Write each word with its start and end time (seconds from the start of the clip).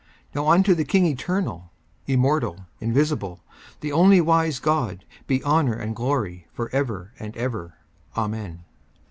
54:001:017 0.33 0.35
Now 0.35 0.47
unto 0.51 0.73
the 0.73 0.83
King 0.83 1.05
eternal, 1.05 1.71
immortal, 2.07 2.65
invisible, 2.79 3.43
the 3.81 3.91
only 3.91 4.19
wise 4.19 4.57
God, 4.59 5.05
be 5.27 5.43
honour 5.43 5.75
and 5.75 5.95
glory 5.95 6.47
for 6.53 6.73
ever 6.73 7.13
and 7.19 7.37
ever. 7.37 7.75
Amen. 8.17 8.63